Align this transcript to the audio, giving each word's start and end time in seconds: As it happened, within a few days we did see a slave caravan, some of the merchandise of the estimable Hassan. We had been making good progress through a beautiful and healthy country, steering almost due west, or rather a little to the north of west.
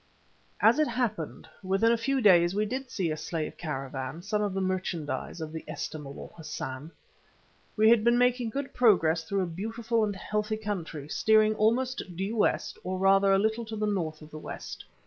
As 0.61 0.79
it 0.79 0.87
happened, 0.87 1.47
within 1.61 1.91
a 1.91 1.95
few 1.95 2.21
days 2.21 2.55
we 2.55 2.65
did 2.65 2.89
see 2.89 3.11
a 3.11 3.15
slave 3.15 3.55
caravan, 3.55 4.23
some 4.23 4.41
of 4.41 4.55
the 4.55 4.59
merchandise 4.59 5.39
of 5.39 5.51
the 5.53 5.63
estimable 5.67 6.33
Hassan. 6.35 6.89
We 7.77 7.87
had 7.87 8.03
been 8.03 8.17
making 8.17 8.49
good 8.49 8.73
progress 8.73 9.23
through 9.23 9.41
a 9.43 9.45
beautiful 9.45 10.03
and 10.03 10.15
healthy 10.15 10.57
country, 10.57 11.07
steering 11.07 11.53
almost 11.53 12.01
due 12.15 12.35
west, 12.37 12.79
or 12.83 12.97
rather 12.97 13.31
a 13.31 13.37
little 13.37 13.63
to 13.65 13.75
the 13.75 13.85
north 13.85 14.23
of 14.23 14.33
west. 14.33 14.85